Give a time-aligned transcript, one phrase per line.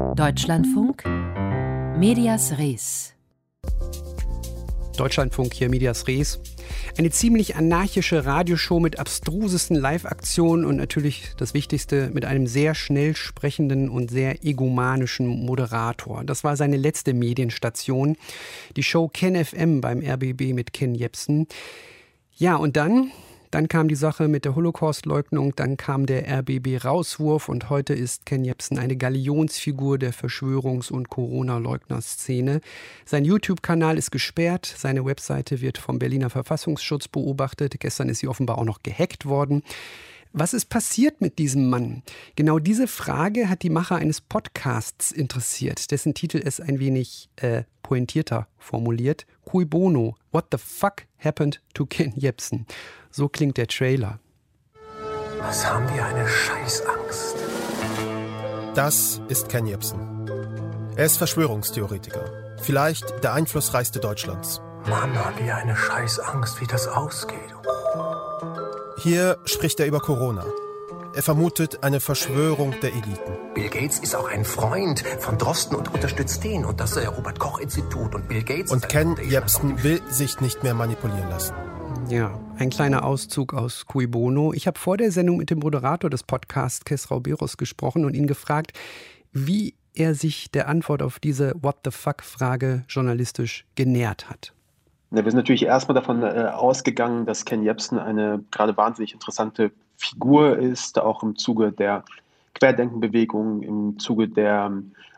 [0.00, 1.04] Deutschlandfunk
[1.98, 3.12] Medias Res.
[4.96, 6.40] Deutschlandfunk hier Medias Res.
[6.96, 13.14] Eine ziemlich anarchische Radioshow mit abstrusesten Live-Aktionen und natürlich das Wichtigste mit einem sehr schnell
[13.14, 16.24] sprechenden und sehr egomanischen Moderator.
[16.24, 18.16] Das war seine letzte Medienstation.
[18.76, 21.46] Die Show Ken FM beim RBB mit Ken Jepsen.
[22.36, 23.10] Ja, und dann
[23.50, 28.44] dann kam die Sache mit der Holocaust-Leugnung, dann kam der RBB-Rauswurf und heute ist Ken
[28.44, 32.60] Jebsen eine Galionsfigur der Verschwörungs- und Corona-Leugner-Szene.
[33.04, 37.80] Sein YouTube-Kanal ist gesperrt, seine Webseite wird vom Berliner Verfassungsschutz beobachtet.
[37.80, 39.62] Gestern ist sie offenbar auch noch gehackt worden.
[40.32, 42.04] Was ist passiert mit diesem Mann?
[42.36, 47.64] Genau diese Frage hat die Macher eines Podcasts interessiert, dessen Titel es ein wenig äh,
[47.82, 49.26] pointierter formuliert.
[49.44, 50.14] Cui bono?
[50.30, 52.64] What the fuck happened to Ken Jebsen?
[53.10, 54.20] So klingt der Trailer.
[55.40, 57.36] Was haben wir eine Scheißangst?
[58.74, 59.98] Das ist Ken Jebsen.
[60.96, 62.56] Er ist Verschwörungstheoretiker.
[62.62, 64.60] Vielleicht der einflussreichste Deutschlands.
[64.88, 67.54] Mann, haben wir eine Scheißangst, wie das ausgeht.
[68.98, 70.44] Hier spricht er über Corona.
[71.12, 73.36] Er vermutet eine Verschwörung der Eliten.
[73.54, 77.40] Bill Gates ist auch ein Freund von Drosten und unterstützt den und das äh, Robert
[77.40, 78.70] Koch Institut und Bill Gates.
[78.70, 81.54] Und Ken Jebsen will sich nicht mehr manipulieren lassen.
[82.08, 84.52] Ja, ein kleiner Auszug aus Cui Bono.
[84.52, 88.26] Ich habe vor der Sendung mit dem Moderator des Podcasts, Kesrau Beros, gesprochen und ihn
[88.26, 88.72] gefragt,
[89.32, 94.52] wie er sich der Antwort auf diese What the fuck-Frage journalistisch genähert hat.
[95.10, 99.72] Ja, wir sind natürlich erstmal davon äh, ausgegangen, dass Ken Jebsen eine gerade wahnsinnig interessante
[99.96, 102.04] Figur ist, auch im Zuge der
[102.54, 104.70] Querdenkenbewegung, im Zuge der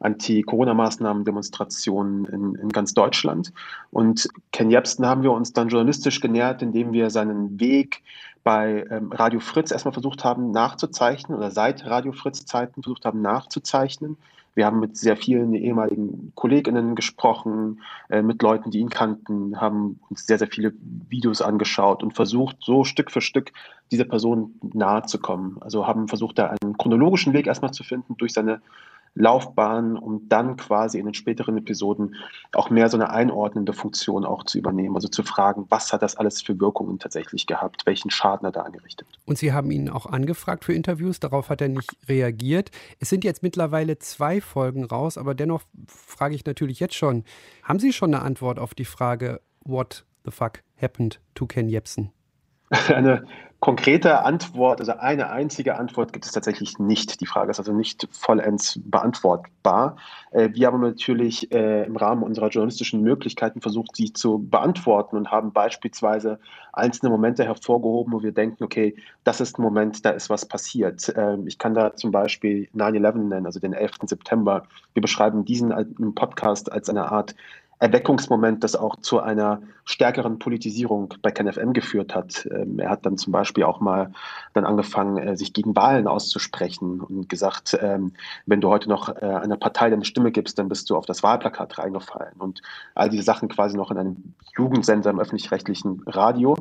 [0.00, 3.52] ähm, Anti-Corona-Maßnahmen-Demonstrationen in, in, ganz Deutschland.
[3.90, 8.02] Und Ken Jebsen haben wir uns dann journalistisch genähert, indem wir seinen Weg
[8.42, 13.20] bei ähm, Radio Fritz erstmal versucht haben nachzuzeichnen oder seit Radio Fritz Zeiten versucht haben
[13.20, 14.16] nachzuzeichnen
[14.54, 20.00] wir haben mit sehr vielen ehemaligen Kolleginnen gesprochen, äh, mit Leuten, die ihn kannten, haben
[20.10, 20.72] uns sehr, sehr viele
[21.08, 23.52] Videos angeschaut und versucht, so Stück für Stück
[23.92, 25.58] dieser Person nahe zu kommen.
[25.60, 28.60] Also haben versucht, da einen chronologischen Weg erstmal zu finden durch seine
[29.14, 32.14] Laufbahn, um dann quasi in den späteren Episoden
[32.52, 34.94] auch mehr so eine einordnende Funktion auch zu übernehmen.
[34.94, 38.66] Also zu fragen, was hat das alles für Wirkungen tatsächlich gehabt, welchen Schaden hat er
[38.66, 39.08] angerichtet.
[39.26, 42.70] Und Sie haben ihn auch angefragt für Interviews, darauf hat er nicht reagiert.
[43.00, 47.24] Es sind jetzt mittlerweile zwei Folgen raus, aber dennoch frage ich natürlich jetzt schon,
[47.64, 52.12] haben Sie schon eine Antwort auf die Frage, what the fuck happened to Ken Jebsen?
[52.70, 53.24] Eine
[53.58, 57.20] konkrete Antwort, also eine einzige Antwort gibt es tatsächlich nicht.
[57.20, 59.96] Die Frage ist also nicht vollends beantwortbar.
[60.30, 65.30] Äh, wir haben natürlich äh, im Rahmen unserer journalistischen Möglichkeiten versucht, sie zu beantworten und
[65.30, 66.38] haben beispielsweise
[66.72, 71.12] einzelne Momente hervorgehoben, wo wir denken, okay, das ist ein Moment, da ist was passiert.
[71.16, 73.92] Ähm, ich kann da zum Beispiel 9-11 nennen, also den 11.
[74.06, 74.62] September.
[74.94, 77.34] Wir beschreiben diesen Podcast als eine Art
[77.80, 82.46] Erweckungsmoment, das auch zu einer stärkeren Politisierung bei KenFM geführt hat.
[82.52, 84.12] Ähm, er hat dann zum Beispiel auch mal
[84.52, 88.12] dann angefangen, äh, sich gegen Wahlen auszusprechen und gesagt, ähm,
[88.44, 91.22] wenn du heute noch äh, einer Partei deine Stimme gibst, dann bist du auf das
[91.22, 92.34] Wahlplakat reingefallen.
[92.38, 92.60] Und
[92.94, 96.56] all diese Sachen quasi noch in einem Jugendsender im öffentlich-rechtlichen Radio.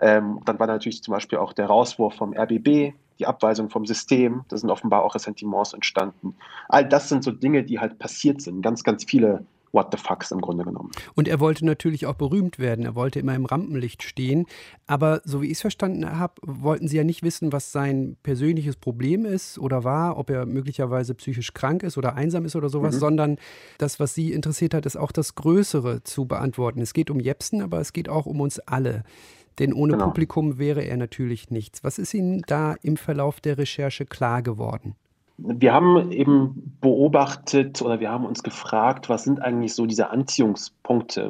[0.00, 4.44] Ähm, dann war natürlich zum Beispiel auch der Rauswurf vom RBB, die Abweisung vom System,
[4.48, 6.34] da sind offenbar auch Ressentiments entstanden.
[6.70, 8.62] All das sind so Dinge, die halt passiert sind.
[8.62, 10.90] Ganz, ganz viele What the fucks im Grunde genommen.
[11.14, 12.84] Und er wollte natürlich auch berühmt werden.
[12.84, 14.44] Er wollte immer im Rampenlicht stehen.
[14.86, 18.76] Aber so wie ich es verstanden habe, wollten Sie ja nicht wissen, was sein persönliches
[18.76, 22.96] Problem ist oder war, ob er möglicherweise psychisch krank ist oder einsam ist oder sowas,
[22.96, 23.00] mhm.
[23.00, 23.36] sondern
[23.78, 26.82] das, was Sie interessiert hat, ist auch das Größere zu beantworten.
[26.82, 29.04] Es geht um Jepsen, aber es geht auch um uns alle.
[29.58, 30.06] Denn ohne genau.
[30.06, 31.82] Publikum wäre er natürlich nichts.
[31.82, 34.96] Was ist Ihnen da im Verlauf der Recherche klar geworden?
[35.44, 40.81] wir haben eben beobachtet oder wir haben uns gefragt, was sind eigentlich so diese Anziehungspunkte?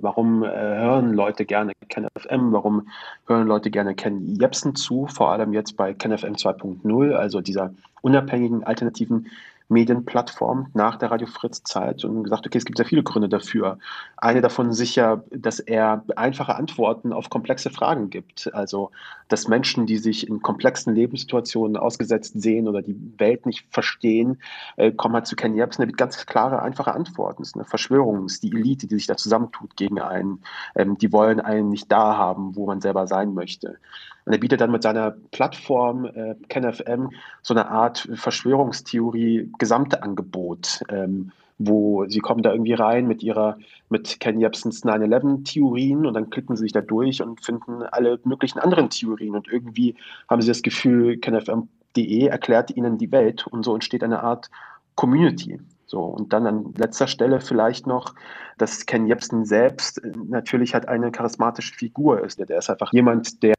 [0.00, 2.52] Warum äh, hören Leute gerne Ken FM?
[2.52, 2.88] Warum
[3.26, 5.06] hören Leute gerne Ken Jebsen zu?
[5.06, 9.26] Vor allem jetzt bei Ken FM 2.0, also dieser unabhängigen alternativen
[9.70, 13.78] Medienplattform nach der Radio Fritz Zeit und gesagt, okay, es gibt sehr viele Gründe dafür.
[14.16, 18.52] Eine davon sicher, dass er einfache Antworten auf komplexe Fragen gibt.
[18.52, 18.90] Also,
[19.28, 24.42] dass Menschen, die sich in komplexen Lebenssituationen ausgesetzt sehen oder die Welt nicht verstehen,
[24.76, 27.42] äh, kommen halt zu Ken Jebsen mit ganz klare, einfache Antworten.
[27.42, 29.16] Es ist eine Verschwörung, es ist die Elite, die sich da
[29.50, 30.40] zusammentut gegen einen.
[30.76, 33.78] Ähm, die wollen einen nicht da haben, wo man selber sein möchte.
[34.24, 37.10] Und er bietet dann mit seiner Plattform äh, KenFM
[37.42, 43.58] so eine Art Verschwörungstheorie Gesamtangebot, ähm, wo sie kommen da irgendwie rein mit ihrer,
[43.88, 48.58] mit Ken Jebsens 9-11-Theorien und dann klicken sie sich da durch und finden alle möglichen
[48.58, 49.94] anderen Theorien und irgendwie
[50.28, 54.50] haben sie das Gefühl, KenFM.de erklärt ihnen die Welt und so entsteht eine Art
[54.94, 58.14] Community So, und dann an letzter Stelle vielleicht noch,
[58.58, 62.38] dass Ken Jebsen selbst natürlich halt eine charismatische Figur ist.
[62.38, 63.56] Der ist einfach jemand, der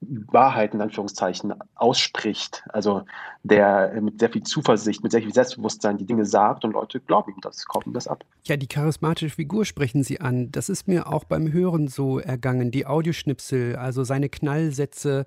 [0.00, 2.64] Wahrheit in Anführungszeichen ausspricht.
[2.70, 3.02] Also
[3.42, 7.32] der mit sehr viel Zuversicht, mit sehr viel Selbstbewusstsein die Dinge sagt und Leute glauben
[7.32, 8.24] ihm das, kaufen das ab.
[8.44, 10.50] Ja, die charismatische Figur sprechen Sie an.
[10.50, 12.70] Das ist mir auch beim Hören so ergangen.
[12.70, 15.24] Die Audioschnipsel, also seine Knallsätze, äh,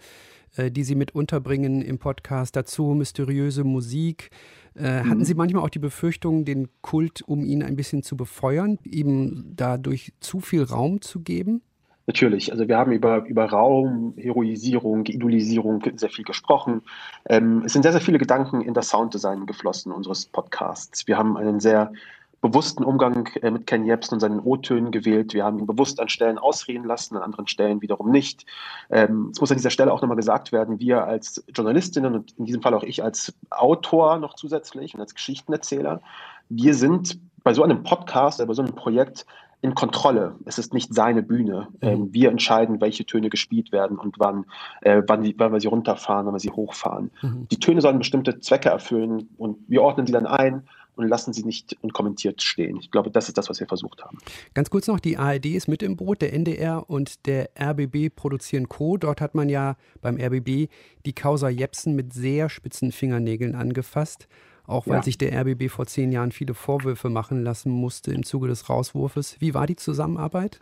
[0.57, 4.29] die Sie mit unterbringen im Podcast, dazu mysteriöse Musik.
[4.75, 8.79] Äh, hatten Sie manchmal auch die Befürchtung, den Kult um ihn ein bisschen zu befeuern,
[8.83, 11.61] ihm dadurch zu viel Raum zu geben?
[12.07, 16.81] Natürlich, also wir haben über, über Raum, Heroisierung, Idolisierung sehr viel gesprochen.
[17.29, 21.07] Ähm, es sind sehr, sehr viele Gedanken in das Sounddesign geflossen unseres Podcasts.
[21.07, 21.93] Wir haben einen sehr
[22.41, 25.33] bewussten Umgang äh, mit Ken Jebsen und seinen O-Tönen gewählt.
[25.33, 28.45] Wir haben ihn bewusst an Stellen ausreden lassen, an anderen Stellen wiederum nicht.
[28.89, 32.45] Ähm, es muss an dieser Stelle auch nochmal gesagt werden, wir als Journalistinnen und in
[32.45, 36.01] diesem Fall auch ich als Autor noch zusätzlich und als Geschichtenerzähler,
[36.49, 39.25] wir sind bei so einem Podcast, äh, bei so einem Projekt
[39.61, 40.35] in Kontrolle.
[40.45, 41.67] Es ist nicht seine Bühne.
[41.81, 41.87] Mhm.
[41.87, 44.45] Ähm, wir entscheiden, welche Töne gespielt werden und wann,
[44.81, 47.11] äh, wann, die, wann wir sie runterfahren, wann wir sie hochfahren.
[47.21, 47.47] Mhm.
[47.51, 50.63] Die Töne sollen bestimmte Zwecke erfüllen und wir ordnen sie dann ein
[51.01, 52.77] und lassen sie nicht unkommentiert stehen.
[52.77, 54.17] Ich glaube, das ist das, was wir versucht haben.
[54.53, 58.69] Ganz kurz noch, die ARD ist mit im Boot, der NDR und der RBB produzieren
[58.69, 58.97] Co.
[58.97, 60.69] Dort hat man ja beim RBB
[61.05, 64.27] die Causa Jepsen mit sehr spitzen Fingernägeln angefasst.
[64.67, 65.03] Auch weil ja.
[65.03, 69.35] sich der RBB vor zehn Jahren viele Vorwürfe machen lassen musste im Zuge des Rauswurfes.
[69.39, 70.59] Wie war die Zusammenarbeit?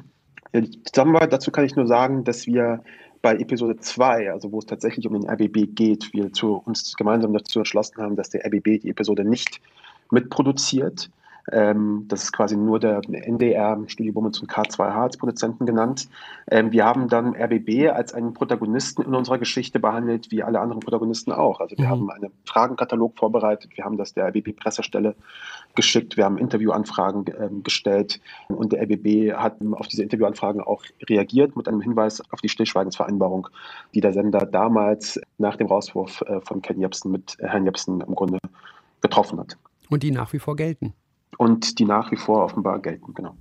[0.53, 2.81] Ja, die Zusammenarbeit, dazu kann ich nur sagen, dass wir
[3.21, 7.33] bei Episode 2, also wo es tatsächlich um den RBB geht, wir zu, uns gemeinsam
[7.33, 9.59] dazu entschlossen haben, dass der RBB die Episode nicht
[10.11, 11.09] mitproduziert.
[11.51, 16.07] Ähm, das ist quasi nur der NDR, Studio Bummens und K2H als Produzenten genannt.
[16.51, 20.79] Ähm, wir haben dann RBB als einen Protagonisten in unserer Geschichte behandelt, wie alle anderen
[20.79, 21.59] Protagonisten auch.
[21.59, 21.89] Also wir mhm.
[21.89, 25.15] haben einen Fragenkatalog vorbereitet, wir haben das der RBB-Pressestelle
[25.75, 28.19] geschickt, wir haben Interviewanfragen ähm, gestellt
[28.49, 33.47] und der RBB hat auf diese Interviewanfragen auch reagiert mit einem Hinweis auf die Stillschweigensvereinbarung,
[33.93, 38.15] die der Sender damals nach dem Rauswurf äh, von Ken Jebsen mit Herrn Jebsen im
[38.15, 38.39] Grunde
[39.01, 39.57] getroffen hat.
[39.89, 40.93] Und die nach wie vor gelten.
[41.37, 43.35] Und die nach wie vor offenbar gelten, genau.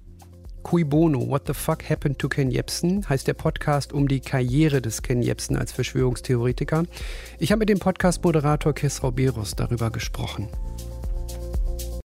[0.63, 4.83] Cui Bono, What the Fuck Happened to Ken Jebsen heißt der Podcast um die Karriere
[4.83, 6.85] des Ken Jebsen als Verschwörungstheoretiker.
[7.39, 10.49] Ich habe mit dem Podcast-Moderator Kesrau Berus darüber gesprochen.